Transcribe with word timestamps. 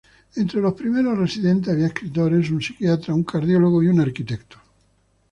Entre 0.35 0.59
los 0.59 0.73
primeros 0.73 1.15
residentes 1.15 1.71
había 1.71 1.85
escritores, 1.85 2.49
un 2.49 2.59
psiquiatra, 2.59 3.13
un 3.13 3.23
cardiólogo 3.23 3.83
y 3.83 3.87
un 3.87 3.99
arquitecto. 4.01 4.57